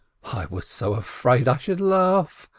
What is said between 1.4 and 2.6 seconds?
I should laugh.